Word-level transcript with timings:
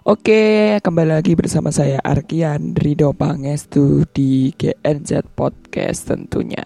Oke, 0.00 0.80
kembali 0.80 1.12
lagi 1.12 1.36
bersama 1.36 1.68
saya 1.68 2.00
Arkian 2.00 2.72
Rido 2.72 3.12
Pangestu 3.12 4.08
di 4.16 4.48
GNZ 4.56 5.28
Podcast 5.36 6.08
tentunya. 6.08 6.64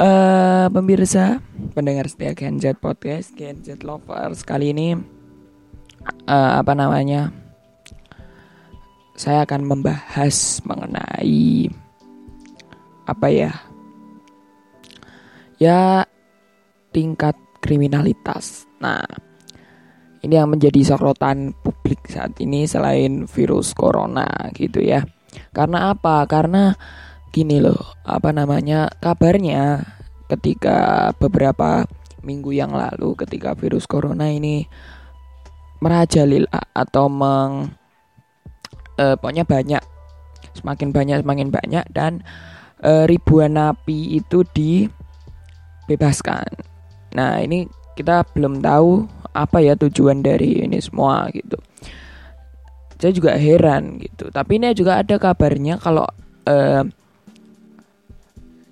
Uh, 0.00 0.72
pemirsa, 0.72 1.44
pendengar 1.76 2.08
setia 2.08 2.32
GNZ 2.32 2.80
Podcast, 2.80 3.36
GNZ 3.36 3.84
Lovers 3.84 4.40
kali 4.40 4.72
ini 4.72 4.96
uh, 6.24 6.52
apa 6.56 6.72
namanya? 6.72 7.28
Saya 9.12 9.44
akan 9.44 9.68
membahas 9.68 10.64
mengenai 10.64 11.68
apa 13.04 13.28
ya? 13.28 13.52
Ya 15.60 16.08
tingkat 16.96 17.36
kriminalitas. 17.60 18.64
Nah, 18.80 19.04
ini 20.26 20.42
yang 20.42 20.50
menjadi 20.50 20.82
sorotan 20.82 21.54
publik 21.62 22.10
saat 22.10 22.34
ini 22.42 22.66
selain 22.66 23.30
virus 23.30 23.70
corona 23.72 24.26
gitu 24.58 24.82
ya. 24.82 25.06
Karena 25.54 25.94
apa? 25.94 26.26
Karena 26.26 26.74
gini 27.30 27.62
loh, 27.62 27.94
apa 28.02 28.34
namanya? 28.34 28.90
Kabarnya 28.98 29.86
ketika 30.26 31.14
beberapa 31.14 31.86
minggu 32.26 32.50
yang 32.50 32.74
lalu 32.74 33.14
ketika 33.14 33.54
virus 33.54 33.86
corona 33.86 34.26
ini 34.26 34.66
merajalela 35.78 36.74
atau 36.74 37.06
meng 37.06 37.70
eh, 38.98 39.14
pokoknya 39.14 39.46
banyak 39.46 39.78
semakin 40.58 40.90
banyak 40.90 41.22
semakin 41.22 41.54
banyak 41.54 41.86
dan 41.94 42.26
eh, 42.82 43.06
ribuan 43.06 43.54
napi 43.54 44.18
itu 44.18 44.42
dibebaskan. 44.50 46.50
Nah, 47.14 47.38
ini 47.40 47.64
kita 47.96 48.28
belum 48.36 48.60
tahu 48.60 49.08
apa 49.32 49.64
ya 49.64 49.72
tujuan 49.76 50.20
dari 50.20 50.60
ini 50.64 50.76
semua 50.78 51.32
gitu. 51.32 51.56
Saya 52.96 53.12
juga 53.12 53.36
heran 53.36 54.00
gitu. 54.00 54.28
Tapi 54.28 54.60
ini 54.60 54.72
juga 54.76 55.00
ada 55.00 55.16
kabarnya 55.16 55.80
kalau 55.80 56.04
uh, 56.48 56.84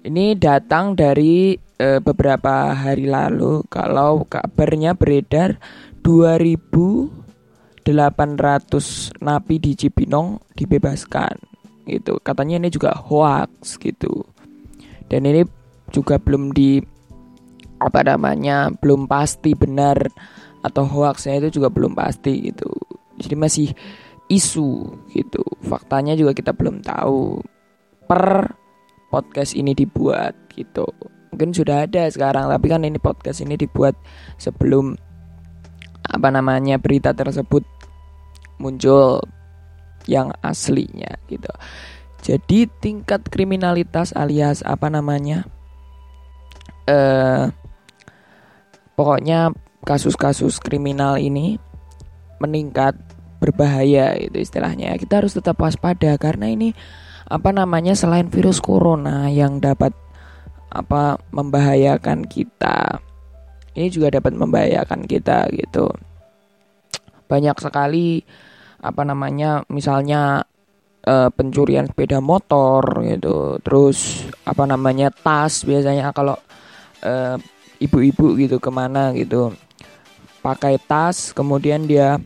ini 0.04 0.36
datang 0.36 0.92
dari 0.96 1.56
uh, 1.80 2.00
beberapa 2.04 2.72
hari 2.76 3.08
lalu. 3.08 3.64
Kalau 3.72 4.28
kabarnya 4.28 4.96
beredar 4.96 5.56
2800 6.04 7.08
napi 9.20 9.54
di 9.60 9.72
Cibinong 9.76 10.40
dibebaskan 10.56 11.36
gitu. 11.84 12.16
Katanya 12.24 12.64
ini 12.64 12.68
juga 12.72 12.96
hoax 12.96 13.76
gitu. 13.80 14.24
Dan 15.08 15.28
ini 15.28 15.44
juga 15.92 16.16
belum 16.16 16.56
di 16.56 16.93
apa 17.84 18.00
namanya 18.00 18.72
belum 18.72 19.04
pasti 19.04 19.52
benar 19.52 20.08
atau 20.64 20.88
hoaxnya 20.88 21.44
itu 21.44 21.60
juga 21.60 21.68
belum 21.68 21.92
pasti 21.92 22.48
gitu. 22.48 22.72
Jadi 23.20 23.34
masih 23.36 23.68
isu 24.32 24.96
gitu. 25.12 25.44
Faktanya 25.60 26.16
juga 26.16 26.32
kita 26.32 26.56
belum 26.56 26.80
tahu 26.80 27.44
per 28.08 28.56
podcast 29.12 29.52
ini 29.52 29.76
dibuat 29.76 30.32
gitu. 30.56 30.88
Mungkin 31.30 31.52
sudah 31.52 31.84
ada 31.84 32.08
sekarang 32.08 32.48
tapi 32.48 32.66
kan 32.72 32.82
ini 32.82 32.96
podcast 32.96 33.44
ini 33.44 33.60
dibuat 33.60 33.92
sebelum 34.40 34.96
apa 36.04 36.28
namanya 36.32 36.80
berita 36.80 37.12
tersebut 37.12 37.64
muncul 38.56 39.20
yang 40.08 40.32
aslinya 40.40 41.10
gitu. 41.28 41.50
Jadi 42.24 42.64
tingkat 42.80 43.28
kriminalitas 43.28 44.16
alias 44.16 44.64
apa 44.64 44.88
namanya 44.88 45.44
eh 46.88 47.52
pokoknya 48.94 49.54
kasus-kasus 49.84 50.58
kriminal 50.58 51.20
ini 51.20 51.60
meningkat 52.40 52.96
berbahaya 53.38 54.16
itu 54.16 54.40
istilahnya. 54.40 54.96
Kita 54.96 55.20
harus 55.20 55.36
tetap 55.36 55.60
waspada 55.60 56.16
karena 56.16 56.48
ini 56.48 56.72
apa 57.28 57.52
namanya 57.52 57.92
selain 57.96 58.28
virus 58.32 58.60
corona 58.60 59.28
yang 59.28 59.60
dapat 59.60 59.92
apa 60.74 61.16
membahayakan 61.30 62.26
kita 62.26 63.00
ini 63.74 63.90
juga 63.90 64.14
dapat 64.14 64.32
membahayakan 64.38 65.04
kita 65.04 65.50
gitu. 65.50 65.90
Banyak 67.26 67.58
sekali 67.58 68.22
apa 68.78 69.02
namanya 69.02 69.66
misalnya 69.66 70.46
uh, 71.02 71.28
pencurian 71.34 71.90
sepeda 71.90 72.22
motor 72.22 73.02
gitu. 73.02 73.58
Terus 73.66 74.30
apa 74.46 74.64
namanya 74.70 75.10
tas 75.10 75.66
biasanya 75.66 76.14
kalau 76.14 76.38
uh, 77.02 77.36
ibu-ibu 77.84 78.36
gitu 78.40 78.56
ke 78.58 78.70
mana 78.72 79.12
gitu. 79.12 79.52
Pakai 80.40 80.76
tas 80.76 81.32
kemudian 81.32 81.88
dia 81.88 82.20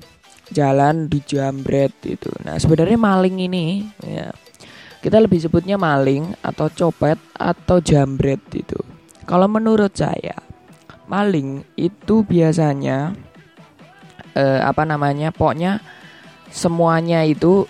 jalan 0.48 1.08
di 1.12 1.20
jambret 1.20 1.92
itu 2.08 2.32
nah 2.41 2.56
sebenarnya 2.56 2.96
maling 2.96 3.36
ini 3.36 3.84
ya 4.00 4.32
kita 4.98 5.22
lebih 5.22 5.38
sebutnya 5.38 5.78
maling 5.78 6.34
atau 6.42 6.66
copet 6.74 7.19
atau 7.38 7.78
jambret 7.78 8.42
itu. 8.50 8.78
Kalau 9.28 9.46
menurut 9.46 9.94
saya 9.94 10.34
maling 11.06 11.62
itu 11.78 12.26
biasanya 12.26 13.14
eh, 14.34 14.60
apa 14.60 14.82
namanya 14.82 15.30
pokoknya 15.30 15.78
semuanya 16.50 17.22
itu 17.22 17.62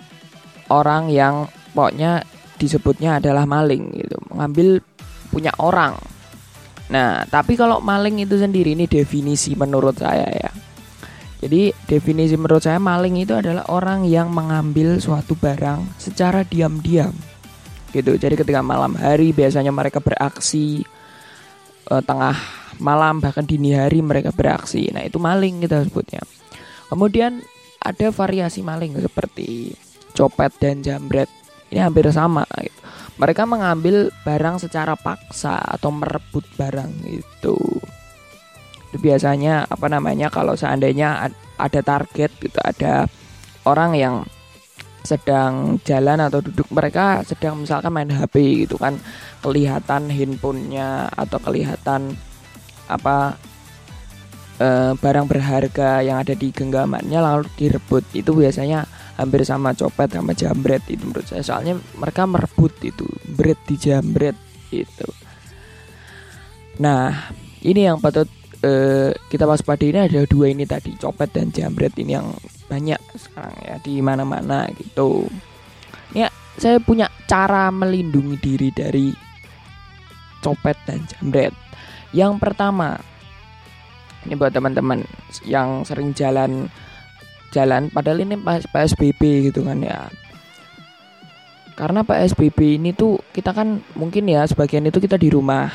orang 0.73 1.13
yang 1.13 1.45
pokoknya 1.77 2.25
disebutnya 2.57 3.21
adalah 3.21 3.45
maling 3.45 3.93
gitu. 3.93 4.17
Mengambil 4.33 4.81
punya 5.29 5.53
orang 5.61 6.01
Nah, 6.89 7.21
tapi 7.29 7.53
kalau 7.53 7.77
maling 7.77 8.25
itu 8.25 8.41
sendiri 8.41 8.73
ini 8.73 8.89
definisi 8.89 9.53
menurut 9.53 10.01
saya 10.01 10.25
ya. 10.25 10.51
Jadi 11.39 11.71
definisi 11.87 12.35
menurut 12.35 12.65
saya 12.65 12.81
maling 12.81 13.23
itu 13.23 13.31
adalah 13.31 13.63
orang 13.71 14.03
yang 14.03 14.27
mengambil 14.27 14.99
suatu 14.99 15.37
barang 15.37 15.85
secara 16.01 16.43
diam-diam. 16.43 17.13
Gitu. 17.93 18.17
Jadi 18.19 18.35
ketika 18.35 18.59
malam 18.59 18.97
hari 18.97 19.31
biasanya 19.31 19.71
mereka 19.71 20.03
beraksi 20.03 20.83
eh, 21.87 22.01
tengah 22.03 22.35
malam 22.81 23.21
bahkan 23.21 23.45
dini 23.45 23.77
hari 23.77 24.01
mereka 24.01 24.33
beraksi. 24.33 24.89
Nah, 24.89 25.05
itu 25.05 25.21
maling 25.21 25.63
kita 25.63 25.85
sebutnya. 25.85 26.25
Kemudian 26.89 27.39
ada 27.79 28.11
variasi 28.11 28.65
maling 28.65 28.97
seperti 28.97 29.77
copet 30.17 30.51
dan 30.57 30.81
jambret. 30.81 31.29
Ini 31.69 31.85
hampir 31.85 32.09
sama 32.09 32.43
gitu 32.57 32.79
mereka 33.19 33.43
mengambil 33.43 34.09
barang 34.23 34.63
secara 34.63 34.95
paksa 34.95 35.59
atau 35.59 35.91
merebut 35.91 36.47
barang 36.55 37.03
itu. 37.03 37.59
Itu 38.89 38.97
biasanya 38.97 39.67
apa 39.67 39.91
namanya 39.91 40.31
kalau 40.31 40.55
seandainya 40.55 41.27
ada 41.59 41.81
target 41.83 42.31
gitu, 42.39 42.57
ada 42.63 43.11
orang 43.67 43.91
yang 43.99 44.15
sedang 45.03 45.79
jalan 45.87 46.19
atau 46.19 46.43
duduk 46.43 46.67
mereka 46.75 47.23
sedang 47.23 47.63
misalkan 47.63 47.91
main 47.91 48.11
HP 48.11 48.67
gitu 48.67 48.75
kan 48.75 48.99
kelihatan 49.39 50.11
handphonenya 50.11 51.07
atau 51.15 51.39
kelihatan 51.39 52.19
apa 52.91 53.39
e, 54.59 54.67
barang 54.99 55.27
berharga 55.31 56.03
yang 56.03 56.19
ada 56.19 56.35
di 56.35 56.51
genggamannya 56.51 57.15
lalu 57.15 57.47
direbut 57.55 58.03
itu 58.11 58.35
biasanya 58.35 58.83
hampir 59.19 59.43
sama 59.43 59.75
copet 59.75 60.15
sama 60.15 60.31
jambret 60.31 60.79
itu 60.87 61.03
menurut 61.03 61.27
saya. 61.27 61.43
Soalnya 61.43 61.75
mereka 61.99 62.23
merebut 62.23 62.71
itu 62.79 63.03
bret 63.35 63.59
di 63.67 63.75
jambret 63.75 64.37
itu. 64.71 65.07
Nah 66.79 67.35
ini 67.59 67.83
yang 67.83 67.99
patut 67.99 68.31
uh, 68.63 69.11
kita 69.27 69.43
waspada. 69.43 69.83
Ini 69.83 70.07
ada 70.07 70.23
dua 70.23 70.47
ini 70.47 70.63
tadi 70.63 70.95
copet 70.95 71.35
dan 71.35 71.51
jambret 71.51 71.91
ini 71.99 72.15
yang 72.15 72.31
banyak 72.71 73.01
sekarang 73.19 73.59
ya 73.59 73.75
di 73.83 73.99
mana-mana 73.99 74.71
gitu. 74.79 75.27
Ya 76.15 76.31
saya 76.55 76.79
punya 76.79 77.11
cara 77.27 77.67
melindungi 77.75 78.39
diri 78.39 78.71
dari 78.71 79.11
copet 80.39 80.79
dan 80.87 81.03
jambret. 81.11 81.51
Yang 82.15 82.39
pertama 82.39 82.95
ini 84.23 84.39
buat 84.39 84.55
teman-teman 84.55 85.03
yang 85.43 85.83
sering 85.83 86.15
jalan 86.15 86.71
jalan 87.49 87.89
padahal 87.89 88.21
ini 88.23 88.37
PSBB 88.69 89.51
gitu 89.51 89.65
kan 89.65 89.81
ya. 89.81 90.09
Karena 91.73 92.03
PSBB 92.03 92.75
ini 92.75 92.91
tuh 92.91 93.23
kita 93.31 93.55
kan 93.55 93.79
mungkin 93.95 94.27
ya 94.27 94.43
sebagian 94.43 94.83
itu 94.87 94.99
kita 94.99 95.15
di 95.15 95.31
rumah. 95.31 95.71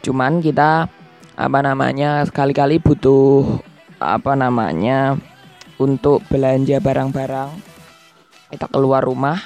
Cuman 0.00 0.40
kita 0.40 0.88
apa 1.36 1.58
namanya 1.60 2.24
sekali-kali 2.24 2.80
butuh 2.80 3.60
apa 4.00 4.32
namanya 4.34 5.20
untuk 5.76 6.24
belanja 6.32 6.80
barang-barang. 6.80 7.50
Kita 8.52 8.66
keluar 8.68 9.04
rumah 9.04 9.40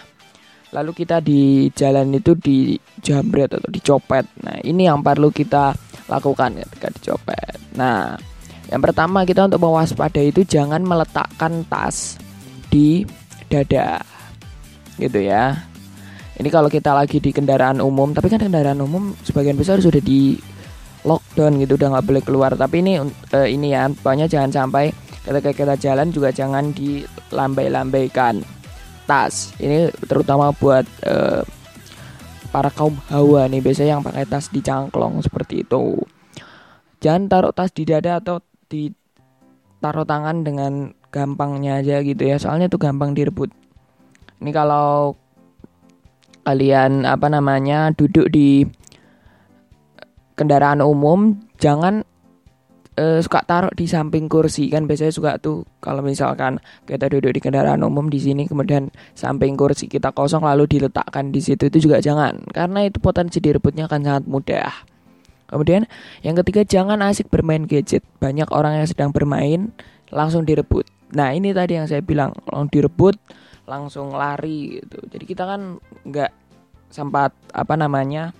lalu 0.74 0.92
kita 0.92 1.22
di 1.22 1.70
jalan 1.72 2.10
itu 2.14 2.34
di 2.34 2.74
jambret 3.00 3.54
atau 3.54 3.70
dicopet. 3.70 4.26
Nah 4.42 4.58
ini 4.62 4.86
yang 4.86 5.02
perlu 5.02 5.30
kita 5.30 5.74
lakukan 6.10 6.62
ketika 6.62 6.88
dicopet. 6.90 7.58
Nah 7.78 8.18
yang 8.70 8.82
pertama 8.82 9.22
kita 9.22 9.46
untuk 9.46 9.62
mewaspadai 9.62 10.34
itu 10.34 10.42
jangan 10.42 10.82
meletakkan 10.82 11.62
tas 11.70 12.18
di 12.70 13.06
dada. 13.46 14.02
Gitu 14.98 15.26
ya. 15.26 15.54
Ini 16.36 16.48
kalau 16.52 16.68
kita 16.68 16.92
lagi 16.92 17.16
di 17.16 17.32
kendaraan 17.32 17.80
umum, 17.80 18.12
tapi 18.12 18.28
kan 18.28 18.42
kendaraan 18.42 18.80
umum 18.84 19.16
sebagian 19.24 19.56
besar 19.56 19.80
sudah 19.80 20.02
di 20.04 20.36
lockdown 21.06 21.62
gitu 21.64 21.80
udah 21.80 21.96
nggak 21.96 22.06
boleh 22.06 22.22
keluar. 22.24 22.52
Tapi 22.52 22.84
ini 22.84 23.00
uh, 23.00 23.48
ini 23.48 23.72
ya, 23.72 23.88
pokoknya 23.88 24.28
jangan 24.28 24.52
sampai 24.52 24.92
ketika 25.26 25.50
kita 25.50 25.74
jalan 25.74 26.14
juga 26.14 26.30
jangan 26.30 26.70
dilambai-lambaikan 26.70 28.46
tas 29.06 29.54
ini 29.62 29.90
terutama 30.06 30.50
buat 30.54 30.86
uh, 31.06 31.42
para 32.50 32.70
kaum 32.74 32.94
hawa 33.10 33.46
nih 33.50 33.62
biasanya 33.62 33.98
yang 33.98 34.04
pakai 34.06 34.26
tas 34.26 34.50
di 34.50 34.62
cangklong 34.62 35.22
seperti 35.22 35.62
itu 35.62 36.02
jangan 36.98 37.30
taruh 37.30 37.54
tas 37.54 37.70
di 37.70 37.86
dada 37.86 38.18
atau 38.18 38.42
di 38.66 38.90
taruh 39.80 40.06
tangan 40.08 40.42
dengan 40.42 40.92
gampangnya 41.14 41.80
aja 41.80 42.02
gitu 42.02 42.22
ya. 42.22 42.36
Soalnya 42.36 42.66
itu 42.68 42.78
gampang 42.80 43.14
direbut. 43.16 43.50
Ini 44.42 44.50
kalau 44.52 45.16
kalian 46.46 47.02
apa 47.08 47.26
namanya 47.26 47.90
duduk 47.90 48.30
di 48.30 48.62
kendaraan 50.38 50.78
umum 50.84 51.34
jangan 51.58 52.06
uh, 53.00 53.18
suka 53.24 53.40
taruh 53.48 53.72
di 53.72 53.88
samping 53.88 54.28
kursi. 54.28 54.68
Kan 54.68 54.84
biasanya 54.84 55.12
suka 55.14 55.30
tuh 55.40 55.64
kalau 55.80 56.04
misalkan 56.04 56.60
kita 56.84 57.08
duduk 57.08 57.32
di 57.32 57.40
kendaraan 57.40 57.80
umum 57.84 58.12
di 58.12 58.20
sini 58.20 58.44
kemudian 58.44 58.92
samping 59.16 59.56
kursi 59.56 59.88
kita 59.88 60.12
kosong 60.12 60.44
lalu 60.44 60.68
diletakkan 60.68 61.32
di 61.32 61.40
situ 61.40 61.72
itu 61.72 61.88
juga 61.88 62.04
jangan. 62.04 62.44
Karena 62.52 62.84
itu 62.84 63.00
potensi 63.00 63.40
direbutnya 63.40 63.88
akan 63.88 64.00
sangat 64.04 64.24
mudah. 64.28 64.95
Kemudian 65.46 65.86
yang 66.26 66.34
ketiga 66.42 66.66
jangan 66.66 67.02
asik 67.06 67.30
bermain 67.30 67.64
gadget. 67.66 68.02
Banyak 68.18 68.50
orang 68.50 68.82
yang 68.82 68.86
sedang 68.88 69.10
bermain 69.10 69.70
langsung 70.10 70.42
direbut. 70.46 70.86
Nah 71.14 71.30
ini 71.34 71.54
tadi 71.54 71.78
yang 71.78 71.86
saya 71.86 72.02
bilang 72.02 72.34
langsung 72.50 72.70
direbut 72.70 73.16
langsung 73.66 74.14
lari 74.14 74.78
gitu. 74.82 74.98
Jadi 75.10 75.24
kita 75.26 75.42
kan 75.46 75.82
nggak 76.06 76.32
sempat 76.90 77.34
apa 77.50 77.74
namanya 77.74 78.30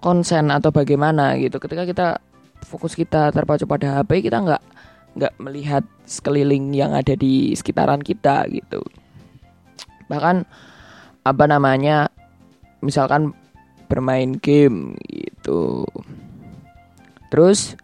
konsen 0.00 0.48
atau 0.48 0.72
bagaimana 0.72 1.36
gitu. 1.40 1.60
Ketika 1.60 1.84
kita 1.84 2.06
fokus 2.64 2.96
kita 2.96 3.28
terpacu 3.34 3.68
pada 3.68 4.00
HP 4.00 4.24
kita 4.24 4.40
nggak 4.40 4.62
nggak 5.12 5.34
melihat 5.44 5.84
sekeliling 6.08 6.72
yang 6.72 6.96
ada 6.96 7.12
di 7.12 7.52
sekitaran 7.52 8.00
kita 8.00 8.48
gitu 8.48 8.80
bahkan 10.08 10.48
apa 11.24 11.44
namanya 11.44 12.08
misalkan 12.80 13.36
bermain 13.92 14.40
game 14.40 14.96
gitu 15.12 15.84
terus 17.28 17.76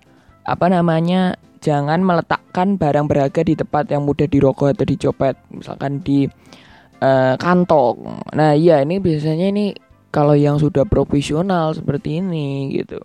apa 0.48 0.72
namanya 0.72 1.36
jangan 1.60 2.00
meletakkan 2.00 2.80
barang 2.80 3.04
berharga 3.04 3.44
di 3.44 3.52
tempat 3.52 3.92
yang 3.92 4.08
mudah 4.08 4.24
dirogoh 4.24 4.72
atau 4.72 4.88
dicopet 4.88 5.36
misalkan 5.52 6.00
di 6.00 6.24
uh, 7.04 7.36
kantong 7.36 8.24
nah 8.32 8.56
iya 8.56 8.80
ini 8.80 8.96
biasanya 8.96 9.52
ini 9.52 9.76
kalau 10.08 10.32
yang 10.32 10.56
sudah 10.56 10.88
profesional 10.88 11.76
seperti 11.76 12.24
ini 12.24 12.72
gitu 12.72 13.04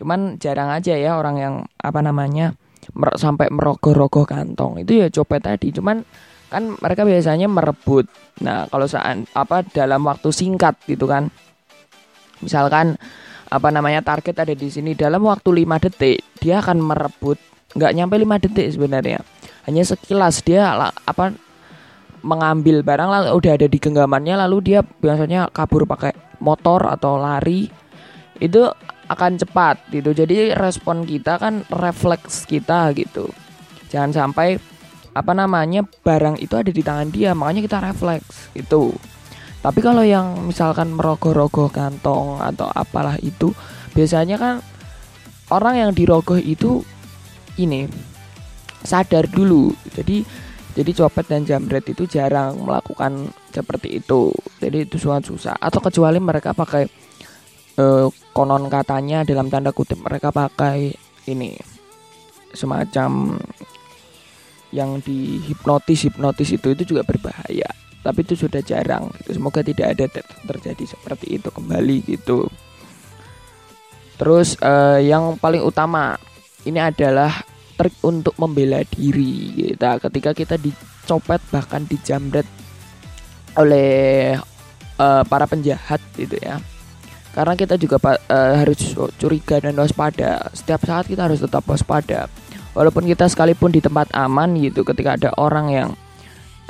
Cuman 0.00 0.40
jarang 0.40 0.72
aja 0.72 0.96
ya 0.96 1.20
orang 1.20 1.36
yang 1.36 1.54
apa 1.76 2.00
namanya 2.00 2.56
mer 2.96 3.20
sampai 3.20 3.52
merogoh-rogoh 3.52 4.24
kantong. 4.24 4.80
Itu 4.80 4.96
ya 4.96 5.12
copet 5.12 5.44
tadi. 5.44 5.76
Cuman 5.76 6.00
kan 6.48 6.72
mereka 6.80 7.04
biasanya 7.04 7.52
merebut. 7.52 8.08
Nah, 8.40 8.64
kalau 8.72 8.88
saat 8.88 9.28
apa 9.36 9.60
dalam 9.68 10.00
waktu 10.08 10.32
singkat 10.32 10.80
gitu 10.88 11.04
kan. 11.04 11.28
Misalkan 12.40 12.96
apa 13.50 13.68
namanya 13.74 14.00
target 14.04 14.46
ada 14.46 14.54
di 14.54 14.68
sini 14.70 14.94
dalam 14.94 15.26
waktu 15.26 15.66
5 15.66 15.84
detik 15.88 16.22
dia 16.38 16.62
akan 16.62 16.78
merebut 16.78 17.34
nggak 17.74 17.92
nyampe 17.98 18.14
5 18.14 18.44
detik 18.46 18.78
sebenarnya 18.78 19.26
hanya 19.66 19.82
sekilas 19.82 20.46
dia 20.46 20.70
apa 21.02 21.34
mengambil 22.22 22.86
barang 22.86 23.10
lalu 23.10 23.28
udah 23.34 23.52
ada 23.58 23.66
di 23.66 23.78
genggamannya 23.82 24.38
lalu 24.46 24.56
dia 24.70 24.80
biasanya 24.86 25.50
kabur 25.50 25.82
pakai 25.82 26.14
motor 26.38 26.86
atau 26.94 27.18
lari 27.18 27.66
itu 28.38 28.62
akan 29.10 29.36
cepat 29.42 29.90
gitu. 29.90 30.14
Jadi 30.14 30.54
respon 30.54 31.02
kita 31.02 31.36
kan 31.42 31.66
refleks 31.74 32.46
kita 32.46 32.94
gitu. 32.94 33.26
Jangan 33.90 34.14
sampai 34.14 34.56
apa 35.10 35.32
namanya 35.34 35.82
barang 35.82 36.38
itu 36.38 36.54
ada 36.54 36.70
di 36.70 36.82
tangan 36.86 37.10
dia, 37.10 37.34
makanya 37.34 37.66
kita 37.66 37.78
refleks 37.82 38.54
itu. 38.54 38.94
Tapi 39.60 39.84
kalau 39.84 40.00
yang 40.00 40.48
misalkan 40.48 40.96
merogoh-rogoh 40.96 41.68
kantong 41.68 42.40
atau 42.40 42.72
apalah 42.72 43.20
itu, 43.20 43.52
biasanya 43.92 44.40
kan 44.40 44.54
orang 45.52 45.76
yang 45.76 45.90
dirogoh 45.92 46.40
itu 46.40 46.80
ini 47.60 47.84
sadar 48.80 49.28
dulu. 49.28 49.76
Jadi 49.92 50.24
jadi 50.72 50.90
copet 50.96 51.28
dan 51.28 51.44
jambret 51.44 51.84
itu 51.92 52.08
jarang 52.08 52.64
melakukan 52.64 53.28
seperti 53.52 54.00
itu. 54.00 54.32
Jadi 54.62 54.88
itu 54.88 54.96
suatu 54.96 55.36
susah. 55.36 55.60
Atau 55.60 55.84
kecuali 55.84 56.16
mereka 56.16 56.56
pakai 56.56 56.88
uh, 57.76 58.08
konon 58.32 58.64
katanya 58.72 59.28
dalam 59.28 59.52
tanda 59.52 59.76
kutip 59.76 60.00
mereka 60.00 60.32
pakai 60.32 60.94
ini 61.28 61.60
semacam 62.56 63.36
yang 64.70 65.02
di 65.02 65.42
hipnotis 65.42 66.06
hipnotis 66.06 66.54
itu 66.54 66.74
itu 66.74 66.94
juga 66.94 67.02
berbahaya 67.02 67.66
tapi 68.00 68.24
itu 68.24 68.34
sudah 68.36 68.64
jarang 68.64 69.12
gitu. 69.20 69.36
semoga 69.36 69.60
tidak 69.60 69.96
ada 69.96 70.04
ter 70.08 70.24
terjadi 70.48 70.96
seperti 70.96 71.36
itu 71.36 71.48
kembali 71.52 71.96
gitu 72.08 72.48
terus 74.16 74.56
uh, 74.60 75.00
yang 75.00 75.36
paling 75.36 75.64
utama 75.64 76.16
ini 76.64 76.80
adalah 76.80 77.32
trik 77.76 77.96
untuk 78.04 78.36
membela 78.36 78.84
diri 78.84 79.56
kita 79.56 79.96
gitu. 79.96 80.04
ketika 80.08 80.30
kita 80.36 80.54
dicopet 80.60 81.40
bahkan 81.52 81.84
dijamret 81.88 82.44
oleh 83.56 84.36
uh, 85.00 85.22
para 85.24 85.44
penjahat 85.48 86.00
gitu 86.16 86.36
ya 86.40 86.60
karena 87.30 87.54
kita 87.54 87.78
juga 87.78 87.96
uh, 88.02 88.54
harus 88.58 88.96
curiga 89.16 89.62
dan 89.62 89.76
waspada 89.78 90.50
setiap 90.52 90.82
saat 90.84 91.06
kita 91.06 91.30
harus 91.30 91.40
tetap 91.40 91.62
waspada 91.64 92.26
walaupun 92.74 93.06
kita 93.06 93.28
sekalipun 93.30 93.70
di 93.70 93.80
tempat 93.80 94.10
aman 94.12 94.56
gitu 94.58 94.82
ketika 94.82 95.16
ada 95.16 95.30
orang 95.38 95.66
yang 95.70 95.88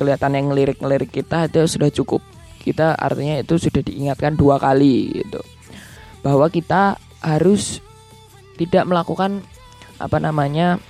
kelihatan 0.01 0.33
yang 0.33 0.49
ngelirik-ngelirik 0.49 1.13
kita 1.13 1.53
itu 1.53 1.61
sudah 1.69 1.93
cukup 1.93 2.25
kita 2.65 2.97
artinya 2.97 3.45
itu 3.45 3.61
sudah 3.61 3.85
diingatkan 3.85 4.33
dua 4.41 4.57
kali 4.57 5.21
gitu 5.21 5.45
bahwa 6.25 6.49
kita 6.49 6.97
harus 7.21 7.85
tidak 8.57 8.89
melakukan 8.89 9.45
apa 10.01 10.17
namanya 10.17 10.81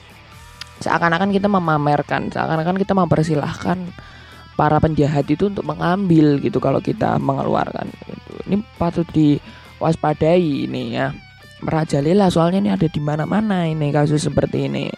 seakan-akan 0.79 1.35
kita 1.35 1.51
memamerkan 1.51 2.31
seakan-akan 2.31 2.79
kita 2.79 2.95
mempersilahkan 2.95 3.79
para 4.55 4.79
penjahat 4.79 5.27
itu 5.27 5.51
untuk 5.51 5.67
mengambil 5.67 6.39
gitu 6.39 6.63
kalau 6.63 6.79
kita 6.79 7.19
mengeluarkan 7.19 7.91
gitu. 7.91 8.33
ini 8.47 8.57
patut 8.79 9.07
di 9.11 9.43
waspadai 9.83 10.71
ini 10.71 10.95
ya 10.95 11.11
merajalela 11.61 12.33
soalnya 12.33 12.59
ini 12.61 12.71
ada 12.73 12.89
di 12.89 13.01
mana-mana 13.01 13.69
ini 13.69 13.93
kasus 13.93 14.25
seperti 14.25 14.69
ini. 14.69 14.89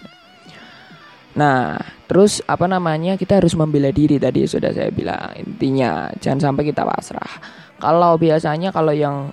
Nah, 1.33 1.81
terus 2.05 2.45
apa 2.45 2.69
namanya 2.69 3.17
kita 3.17 3.41
harus 3.41 3.57
membela 3.57 3.89
diri 3.89 4.21
tadi 4.21 4.45
sudah 4.45 4.69
saya 4.69 4.93
bilang 4.93 5.33
intinya 5.41 6.12
jangan 6.21 6.53
sampai 6.53 6.69
kita 6.69 6.85
pasrah. 6.85 7.33
Kalau 7.81 8.21
biasanya 8.21 8.71
kalau 8.71 8.93
yang 8.93 9.33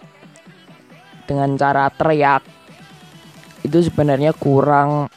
dengan 1.27 1.53
cara 1.60 1.91
teriak 1.91 2.41
itu 3.62 3.77
sebenarnya 3.84 4.32
kurang 4.32 5.12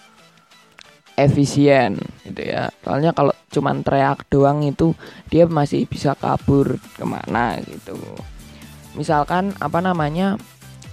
efisien 1.15 2.03
gitu 2.27 2.43
ya. 2.43 2.69
Soalnya 2.83 3.15
kalau 3.15 3.33
cuman 3.53 3.87
teriak 3.87 4.27
doang 4.27 4.67
itu 4.67 4.97
dia 5.31 5.47
masih 5.47 5.87
bisa 5.87 6.19
kabur 6.19 6.81
ke 6.99 7.05
mana 7.07 7.61
gitu 7.63 7.95
misalkan 8.97 9.57
apa 9.61 9.81
namanya 9.81 10.37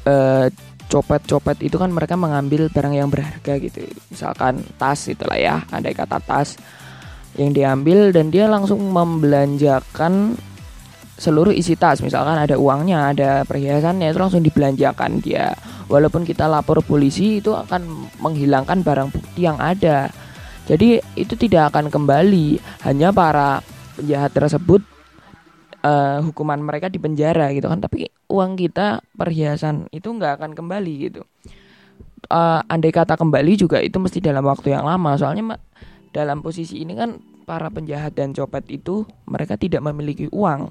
eh, 0.07 0.47
copet-copet 0.89 1.61
itu 1.61 1.77
kan 1.77 1.93
mereka 1.93 2.17
mengambil 2.17 2.67
barang 2.67 2.93
yang 2.97 3.07
berharga 3.13 3.61
gitu. 3.61 3.85
Misalkan 4.09 4.65
tas 4.81 5.05
itulah 5.05 5.37
ya 5.37 5.61
ada 5.69 5.87
kata 5.93 6.17
tas 6.17 6.57
yang 7.37 7.53
diambil 7.53 8.09
dan 8.09 8.33
dia 8.33 8.49
langsung 8.49 8.81
membelanjakan 8.89 10.33
seluruh 11.19 11.53
isi 11.53 11.77
tas. 11.77 12.01
Misalkan 12.01 12.41
ada 12.41 12.57
uangnya 12.57 13.13
ada 13.13 13.29
perhiasannya 13.45 14.09
itu 14.09 14.19
langsung 14.19 14.41
dibelanjakan 14.41 15.21
dia. 15.21 15.53
Walaupun 15.85 16.25
kita 16.25 16.49
lapor 16.49 16.81
polisi 16.81 17.37
itu 17.37 17.53
akan 17.53 18.09
menghilangkan 18.19 18.81
barang 18.81 19.09
bukti 19.13 19.45
yang 19.45 19.61
ada. 19.61 20.09
Jadi 20.65 21.01
itu 21.17 21.33
tidak 21.37 21.73
akan 21.73 21.93
kembali. 21.93 22.57
Hanya 22.85 23.13
para 23.13 23.61
penjahat 23.97 24.33
tersebut 24.33 24.81
uh, 25.85 26.21
hukuman 26.25 26.61
mereka 26.61 26.89
di 26.89 26.97
penjara 26.97 27.53
gitu 27.53 27.69
kan. 27.69 27.81
Tapi 27.81 28.18
uang 28.29 28.55
kita 28.55 29.01
perhiasan 29.17 29.89
itu 29.89 30.07
nggak 30.13 30.39
akan 30.39 30.51
kembali 30.53 30.93
gitu. 31.09 31.25
Uh, 32.29 32.61
andai 32.69 32.93
kata 32.93 33.17
kembali 33.17 33.57
juga 33.57 33.81
itu 33.81 33.97
mesti 33.97 34.21
dalam 34.21 34.45
waktu 34.45 34.77
yang 34.77 34.85
lama. 34.85 35.17
Soalnya 35.17 35.57
dalam 36.13 36.45
posisi 36.45 36.85
ini 36.85 36.93
kan 36.93 37.17
para 37.49 37.73
penjahat 37.73 38.13
dan 38.13 38.31
copet 38.31 38.69
itu 38.69 39.03
mereka 39.25 39.57
tidak 39.57 39.81
memiliki 39.81 40.29
uang. 40.29 40.69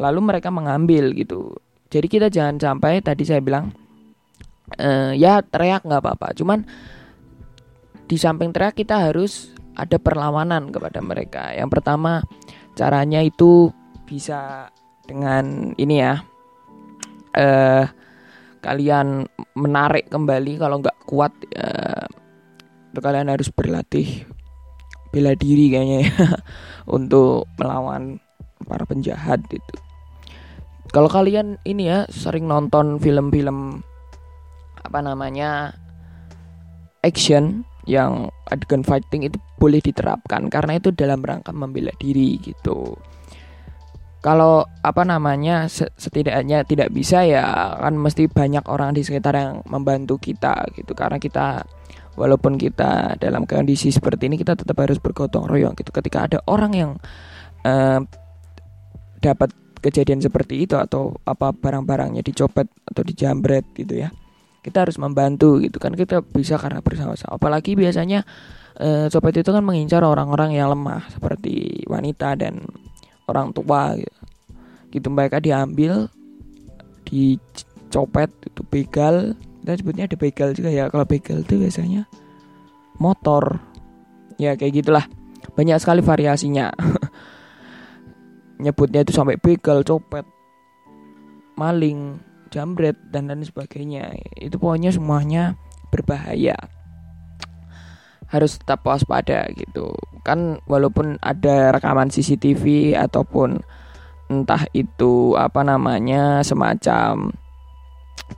Lalu 0.00 0.20
mereka 0.24 0.48
mengambil 0.48 1.12
gitu. 1.12 1.54
Jadi 1.92 2.06
kita 2.08 2.26
jangan 2.32 2.56
sampai 2.58 3.04
tadi 3.04 3.22
saya 3.22 3.44
bilang 3.44 3.70
uh, 4.80 5.12
ya 5.12 5.44
teriak 5.44 5.84
nggak 5.84 6.00
apa-apa. 6.00 6.32
Cuman 6.34 6.64
di 8.08 8.16
samping 8.16 8.50
teriak 8.50 8.80
kita 8.80 9.12
harus 9.12 9.52
ada 9.76 10.00
perlawanan 10.00 10.72
kepada 10.72 11.04
mereka. 11.04 11.52
Yang 11.52 11.68
pertama 11.78 12.24
caranya 12.74 13.20
itu 13.20 13.70
bisa 14.08 14.72
dengan 15.04 15.76
ini 15.76 15.96
ya 16.00 16.14
eh 17.34 17.84
kalian 18.64 19.28
menarik 19.58 20.08
kembali 20.08 20.56
kalau 20.56 20.80
nggak 20.80 20.98
kuat 21.04 21.32
eh, 21.52 22.06
kalian 22.94 23.28
harus 23.28 23.50
berlatih 23.52 24.24
bela 25.12 25.36
diri 25.36 25.68
kayaknya 25.68 25.98
ya 26.08 26.14
untuk 26.96 27.50
melawan 27.60 28.22
para 28.64 28.88
penjahat 28.88 29.44
itu 29.52 29.76
kalau 30.94 31.10
kalian 31.10 31.58
ini 31.66 31.90
ya 31.90 32.06
sering 32.08 32.46
nonton 32.46 33.02
film-film 33.02 33.82
apa 34.84 34.98
namanya 35.02 35.74
action 37.02 37.66
yang 37.84 38.32
adegan 38.48 38.80
fighting 38.80 39.28
itu 39.28 39.36
boleh 39.60 39.82
diterapkan 39.82 40.48
karena 40.48 40.80
itu 40.80 40.88
dalam 40.94 41.20
rangka 41.20 41.52
membela 41.52 41.92
diri 42.00 42.40
gitu. 42.40 42.96
Kalau 44.24 44.64
apa 44.80 45.04
namanya 45.04 45.68
setidaknya 45.68 46.64
tidak 46.64 46.88
bisa 46.96 47.28
ya 47.28 47.76
kan 47.76 47.92
mesti 48.00 48.24
banyak 48.24 48.64
orang 48.72 48.96
di 48.96 49.04
sekitar 49.04 49.36
yang 49.36 49.60
membantu 49.68 50.16
kita 50.16 50.64
gitu. 50.72 50.96
Karena 50.96 51.20
kita 51.20 51.60
walaupun 52.16 52.56
kita 52.56 53.20
dalam 53.20 53.44
kondisi 53.44 53.92
seperti 53.92 54.32
ini 54.32 54.40
kita 54.40 54.56
tetap 54.56 54.80
harus 54.80 54.96
bergotong 54.96 55.44
royong 55.44 55.76
gitu. 55.76 55.92
Ketika 55.92 56.24
ada 56.24 56.38
orang 56.48 56.72
yang 56.72 56.90
uh, 57.68 58.00
dapat 59.20 59.52
kejadian 59.84 60.24
seperti 60.24 60.64
itu 60.64 60.80
atau 60.80 61.20
apa 61.28 61.52
barang-barangnya 61.52 62.24
dicopet 62.24 62.72
atau 62.88 63.04
dijambret 63.04 63.68
gitu 63.76 64.00
ya 64.00 64.08
kita 64.64 64.88
harus 64.88 64.96
membantu 64.96 65.60
gitu 65.60 65.76
kan. 65.76 65.92
Kita 65.92 66.24
bisa 66.24 66.56
karena 66.56 66.80
bersama-sama. 66.80 67.36
Apalagi 67.36 67.76
biasanya 67.76 68.24
e, 68.80 69.12
copet 69.12 69.44
itu 69.44 69.52
kan 69.52 69.60
mengincar 69.60 70.00
orang-orang 70.00 70.56
yang 70.56 70.72
lemah 70.72 71.04
seperti 71.12 71.84
wanita 71.84 72.32
dan 72.40 72.64
orang 73.28 73.50
tua 73.52 73.96
gitu, 73.96 74.20
gitu 74.92 75.08
mereka 75.08 75.40
diambil 75.40 76.08
dicopet 77.08 78.30
itu 78.44 78.60
begal. 78.68 79.36
Kita 79.64 79.80
sebutnya 79.80 80.04
ada 80.04 80.16
begal 80.20 80.52
juga 80.52 80.68
ya. 80.68 80.92
Kalau 80.92 81.08
begal 81.08 81.40
itu 81.40 81.56
biasanya 81.56 82.04
motor. 83.00 83.60
Ya 84.36 84.58
kayak 84.58 84.84
gitulah. 84.84 85.06
Banyak 85.56 85.80
sekali 85.80 86.04
variasinya. 86.04 86.72
Nyebutnya 88.64 89.02
itu 89.04 89.12
sampai 89.12 89.40
begal 89.40 89.80
copet 89.82 90.24
maling 91.54 92.18
jambret 92.52 92.98
dan 93.08 93.30
lain 93.30 93.46
sebagainya. 93.46 94.12
Itu 94.36 94.60
pokoknya 94.60 94.92
semuanya 94.92 95.56
berbahaya 95.88 96.58
harus 98.34 98.58
tetap 98.58 98.82
waspada 98.82 99.46
gitu. 99.54 99.94
Kan 100.26 100.58
walaupun 100.66 101.22
ada 101.22 101.70
rekaman 101.70 102.10
CCTV 102.10 102.98
ataupun 102.98 103.62
entah 104.26 104.66
itu 104.74 105.38
apa 105.38 105.62
namanya 105.62 106.42
semacam 106.42 107.30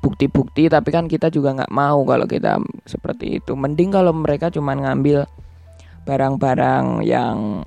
bukti-bukti 0.02 0.66
tapi 0.66 0.90
kan 0.90 1.06
kita 1.06 1.30
juga 1.30 1.54
nggak 1.56 1.72
mau 1.72 2.04
kalau 2.04 2.28
kita 2.28 2.60
seperti 2.84 3.40
itu. 3.40 3.56
Mending 3.56 3.96
kalau 3.96 4.12
mereka 4.12 4.52
cuma 4.52 4.76
ngambil 4.76 5.24
barang-barang 6.04 7.00
yang 7.08 7.64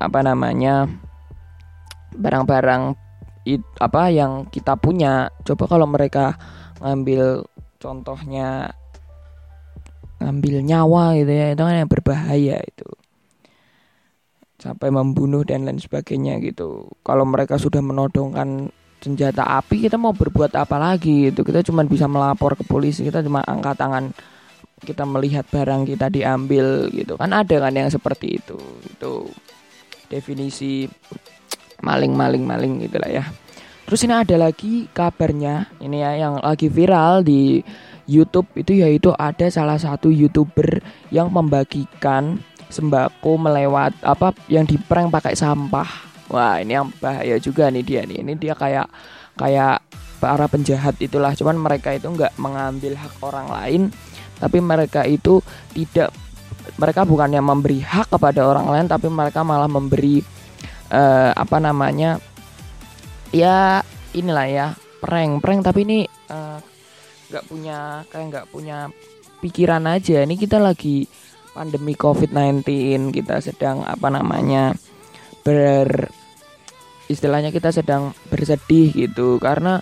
apa 0.00 0.18
namanya 0.24 0.88
barang-barang 2.16 2.96
apa 3.76 4.02
yang 4.08 4.48
kita 4.48 4.72
punya. 4.80 5.28
Coba 5.44 5.68
kalau 5.68 5.84
mereka 5.84 6.40
ngambil 6.80 7.44
contohnya 7.76 8.72
ngambil 10.22 10.62
nyawa 10.62 11.18
gitu 11.18 11.32
ya. 11.32 11.46
Itu 11.52 11.62
kan 11.66 11.74
yang 11.82 11.90
berbahaya 11.90 12.56
itu. 12.62 12.88
Sampai 14.62 14.94
membunuh 14.94 15.42
dan 15.42 15.66
lain 15.66 15.82
sebagainya 15.82 16.38
gitu. 16.38 16.86
Kalau 17.02 17.26
mereka 17.26 17.58
sudah 17.58 17.82
menodongkan 17.82 18.70
senjata 19.02 19.42
api 19.58 19.90
kita 19.90 19.98
mau 19.98 20.14
berbuat 20.14 20.54
apa 20.54 20.78
lagi 20.78 21.34
gitu. 21.34 21.42
Kita 21.42 21.66
cuma 21.66 21.82
bisa 21.82 22.06
melapor 22.06 22.54
ke 22.54 22.62
polisi 22.62 23.02
kita 23.02 23.20
cuma 23.26 23.42
angkat 23.42 23.74
tangan 23.74 24.14
kita 24.82 25.02
melihat 25.06 25.46
barang 25.50 25.86
kita 25.86 26.06
diambil 26.06 26.86
gitu. 26.94 27.18
Kan 27.18 27.34
ada 27.34 27.56
kan 27.58 27.74
yang 27.74 27.90
seperti 27.90 28.38
itu. 28.38 28.58
Itu 28.86 29.26
definisi 30.06 30.86
maling 31.82 32.14
maling 32.14 32.46
maling 32.46 32.72
gitulah 32.86 33.10
ya. 33.10 33.26
Terus 33.82 34.06
ini 34.06 34.14
ada 34.14 34.36
lagi 34.38 34.86
kabarnya 34.94 35.82
ini 35.82 36.00
ya 36.00 36.14
yang 36.14 36.38
lagi 36.38 36.70
viral 36.70 37.26
di 37.26 37.58
YouTube 38.06 38.48
itu 38.58 38.82
yaitu 38.82 39.14
ada 39.14 39.46
salah 39.48 39.78
satu 39.78 40.10
youtuber 40.10 40.82
yang 41.14 41.30
membagikan 41.30 42.42
sembako 42.72 43.36
melewat 43.36 43.92
apa 44.02 44.32
yang 44.48 44.64
diprank 44.64 45.12
pakai 45.12 45.36
sampah. 45.36 45.86
Wah 46.32 46.56
ini 46.58 46.74
yang 46.74 46.88
bahaya 46.98 47.36
juga 47.36 47.68
nih 47.68 47.84
dia 47.84 48.02
nih. 48.08 48.24
Ini 48.24 48.32
dia 48.40 48.54
kayak 48.56 48.88
kayak 49.36 49.84
para 50.18 50.46
penjahat 50.48 50.96
itulah. 50.98 51.36
Cuman 51.36 51.60
mereka 51.60 51.92
itu 51.92 52.08
nggak 52.08 52.34
mengambil 52.40 52.96
hak 52.96 53.14
orang 53.20 53.48
lain 53.52 53.82
tapi 54.42 54.58
mereka 54.58 55.06
itu 55.06 55.38
tidak 55.70 56.10
mereka 56.74 57.06
bukannya 57.06 57.38
memberi 57.38 57.78
hak 57.78 58.10
kepada 58.10 58.42
orang 58.42 58.66
lain 58.66 58.86
tapi 58.90 59.06
mereka 59.06 59.46
malah 59.46 59.70
memberi 59.70 60.18
uh, 60.90 61.30
apa 61.30 61.62
namanya 61.62 62.18
ya 63.30 63.84
inilah 64.16 64.48
ya 64.48 64.66
prank. 65.02 65.42
Prank 65.42 65.60
tapi 65.66 65.82
ini 65.82 65.98
eh, 66.06 66.58
nggak 67.32 67.48
punya 67.48 68.04
kayak 68.12 68.26
nggak 68.28 68.48
punya 68.52 68.92
pikiran 69.40 69.88
aja. 69.88 70.20
Ini 70.22 70.36
kita 70.36 70.60
lagi 70.60 71.08
pandemi 71.56 71.96
covid-19 71.96 72.64
kita 73.12 73.40
sedang 73.40 73.84
apa 73.84 74.08
namanya 74.12 74.76
ber 75.44 76.12
istilahnya 77.08 77.48
kita 77.48 77.72
sedang 77.72 78.12
bersedih 78.28 78.92
gitu. 78.92 79.40
Karena 79.40 79.80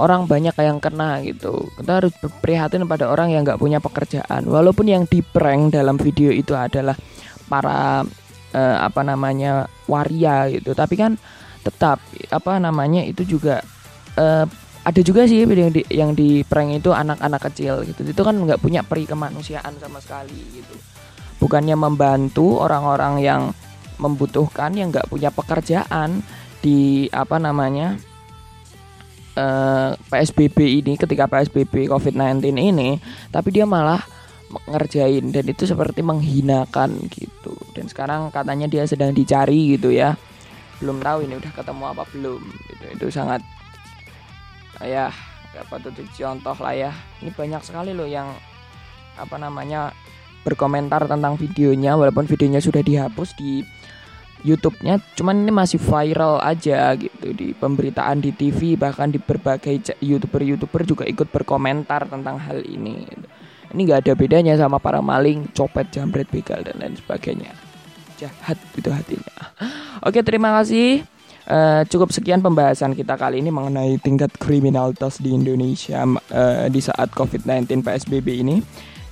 orang 0.00 0.24
banyak 0.24 0.54
yang 0.56 0.78
kena 0.78 1.20
gitu. 1.26 1.68
Kita 1.76 2.00
harus 2.00 2.14
prihatin 2.40 2.86
pada 2.88 3.10
orang 3.10 3.34
yang 3.34 3.42
nggak 3.44 3.60
punya 3.60 3.82
pekerjaan. 3.82 4.46
Walaupun 4.46 4.86
yang 4.88 5.04
di 5.04 5.20
prank 5.20 5.74
dalam 5.74 5.98
video 5.98 6.32
itu 6.32 6.56
adalah 6.56 6.96
para 7.50 8.06
uh, 8.54 8.76
apa 8.80 9.00
namanya 9.04 9.68
waria 9.90 10.48
gitu. 10.48 10.72
Tapi 10.72 10.94
kan 10.96 11.18
tetap 11.62 12.02
apa 12.32 12.58
namanya 12.58 13.04
itu 13.06 13.22
juga 13.22 13.62
uh, 14.18 14.46
ada 14.82 15.00
juga 15.00 15.22
sih 15.30 15.46
yang 15.46 15.70
di 15.70 15.82
yang 15.94 16.10
di 16.10 16.42
prank 16.42 16.82
itu 16.82 16.90
anak-anak 16.90 17.40
kecil 17.50 17.86
gitu. 17.86 18.02
Itu 18.02 18.22
kan 18.26 18.34
nggak 18.34 18.58
punya 18.58 18.82
peri 18.82 19.06
kemanusiaan 19.06 19.78
sama 19.78 20.02
sekali 20.02 20.34
gitu. 20.58 20.74
Bukannya 21.38 21.78
membantu 21.78 22.58
orang-orang 22.58 23.22
yang 23.22 23.42
membutuhkan 24.02 24.74
yang 24.74 24.90
nggak 24.90 25.06
punya 25.06 25.30
pekerjaan 25.30 26.26
di 26.58 27.06
apa 27.14 27.38
namanya 27.38 27.94
eh, 29.38 29.94
PSBB 29.94 30.82
ini 30.82 30.98
ketika 30.98 31.30
PSBB 31.30 31.86
COVID-19 31.86 32.42
ini 32.50 32.98
tapi 33.30 33.54
dia 33.54 33.62
malah 33.62 34.02
ngerjain. 34.66 35.30
Dan 35.30 35.46
itu 35.46 35.62
seperti 35.62 36.02
menghinakan 36.02 37.06
gitu. 37.06 37.54
Dan 37.70 37.86
sekarang 37.86 38.34
katanya 38.34 38.66
dia 38.66 38.82
sedang 38.90 39.14
dicari 39.14 39.78
gitu 39.78 39.94
ya. 39.94 40.18
Belum 40.82 40.98
tahu 40.98 41.22
ini 41.22 41.38
udah 41.38 41.52
ketemu 41.54 41.84
apa 41.86 42.02
belum 42.10 42.42
gitu. 42.42 42.84
Itu 42.98 43.06
sangat 43.14 43.46
ya 44.84 45.06
gak 45.52 45.68
patut 45.68 45.92
contoh 45.94 46.56
lah 46.58 46.74
ya 46.74 46.90
ini 47.20 47.30
banyak 47.32 47.62
sekali 47.62 47.92
loh 47.92 48.08
yang 48.08 48.32
apa 49.20 49.36
namanya 49.36 49.92
berkomentar 50.42 51.06
tentang 51.06 51.38
videonya 51.38 51.94
walaupun 51.94 52.26
videonya 52.26 52.58
sudah 52.58 52.80
dihapus 52.80 53.36
di 53.36 53.62
YouTube-nya 54.42 54.98
cuman 55.14 55.46
ini 55.46 55.52
masih 55.54 55.78
viral 55.78 56.42
aja 56.42 56.98
gitu 56.98 57.30
di 57.30 57.54
pemberitaan 57.54 58.18
di 58.18 58.34
TV 58.34 58.74
bahkan 58.74 59.06
di 59.06 59.22
berbagai 59.22 59.94
youtuber-youtuber 60.02 60.82
juga 60.82 61.04
ikut 61.06 61.30
berkomentar 61.30 62.10
tentang 62.10 62.42
hal 62.42 62.58
ini 62.66 63.06
gitu 63.06 63.26
ini 63.72 63.88
nggak 63.88 64.04
ada 64.04 64.12
bedanya 64.12 64.54
sama 64.60 64.76
para 64.76 65.00
maling, 65.00 65.48
copet, 65.56 65.88
jambret, 65.88 66.28
begal 66.28 66.60
dan 66.60 66.76
lain 66.76 66.92
sebagainya. 66.92 67.56
Jahat 68.20 68.60
itu 68.76 68.92
hatinya. 68.92 69.34
Oke, 70.04 70.20
terima 70.20 70.52
kasih. 70.60 71.08
Uh, 71.42 71.82
cukup 71.90 72.14
sekian 72.14 72.38
pembahasan 72.38 72.94
kita 72.94 73.18
kali 73.18 73.42
ini 73.42 73.50
mengenai 73.50 73.98
tingkat 73.98 74.30
kriminalitas 74.38 75.18
di 75.18 75.34
Indonesia 75.34 76.06
uh, 76.06 76.66
di 76.70 76.78
saat 76.78 77.10
COVID-19 77.10 77.82
PSBB 77.82 78.46
ini. 78.46 78.62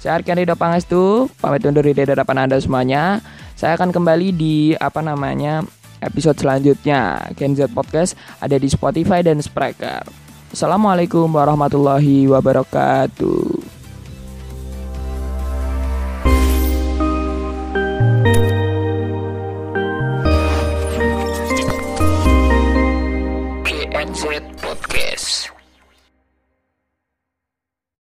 Saya 0.00 0.16
Arkan 0.16 0.40
Ridho 0.40 0.56
Pangestu, 0.56 1.28
pamit 1.44 1.60
undur 1.66 1.84
diri 1.84 1.92
dari 1.92 2.16
hadapan 2.16 2.48
Anda 2.48 2.56
semuanya. 2.56 3.20
Saya 3.52 3.76
akan 3.76 3.92
kembali 3.92 4.32
di 4.32 4.72
apa 4.78 5.04
namanya 5.04 5.60
episode 6.00 6.40
selanjutnya. 6.40 7.28
Gen 7.36 7.52
Z 7.52 7.68
Podcast 7.76 8.16
ada 8.40 8.56
di 8.56 8.70
Spotify 8.72 9.20
dan 9.20 9.44
Spreaker. 9.44 10.08
Assalamualaikum 10.50 11.28
warahmatullahi 11.28 12.26
wabarakatuh. 12.26 13.69